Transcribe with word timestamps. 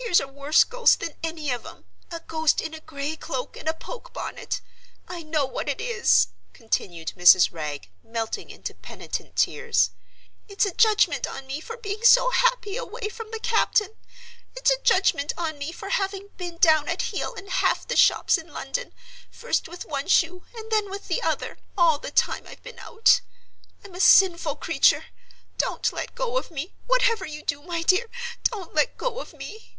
"Here's 0.00 0.20
a 0.20 0.28
worse 0.28 0.62
ghost 0.64 1.00
than 1.00 1.16
any 1.24 1.50
of 1.50 1.66
'em—a 1.66 2.20
ghost 2.20 2.60
in 2.62 2.72
a 2.72 2.80
gray 2.80 3.14
cloak 3.16 3.56
and 3.58 3.68
a 3.68 3.74
poke 3.74 4.14
bonnet. 4.14 4.60
I 5.08 5.22
know 5.24 5.44
what 5.44 5.68
it 5.68 5.80
is," 5.82 6.28
continued 6.54 7.12
Mrs. 7.16 7.52
Wragge, 7.52 7.90
melting 8.02 8.48
into 8.48 8.74
penitent 8.74 9.34
tears. 9.36 9.90
"It's 10.46 10.64
a 10.64 10.72
judgment 10.72 11.26
on 11.26 11.46
me 11.48 11.60
for 11.60 11.76
being 11.76 12.04
so 12.04 12.30
happy 12.30 12.76
away 12.76 13.08
from 13.10 13.32
the 13.32 13.40
captain. 13.40 13.96
It's 14.54 14.70
a 14.70 14.80
judgment 14.82 15.32
on 15.36 15.58
me 15.58 15.72
for 15.72 15.90
having 15.90 16.28
been 16.38 16.56
down 16.58 16.88
at 16.88 17.02
heel 17.02 17.34
in 17.34 17.48
half 17.48 17.86
the 17.86 17.96
shops 17.96 18.38
in 18.38 18.48
London, 18.48 18.94
first 19.30 19.68
with 19.68 19.84
one 19.84 20.06
shoe 20.06 20.44
and 20.54 20.70
then 20.70 20.90
with 20.90 21.08
the 21.08 21.20
other, 21.20 21.58
all 21.76 21.98
the 21.98 22.12
time 22.12 22.46
I've 22.46 22.62
been 22.62 22.78
out. 22.78 23.20
I'm 23.84 23.96
a 23.96 24.00
sinful 24.00 24.56
creature. 24.56 25.06
Don't 25.58 25.92
let 25.92 26.14
go 26.14 26.38
of 26.38 26.50
me—whatever 26.52 27.26
you 27.26 27.42
do, 27.42 27.60
my 27.62 27.82
dear, 27.82 28.08
don't 28.44 28.74
let 28.74 28.96
go 28.96 29.18
of 29.18 29.34
me!" 29.34 29.74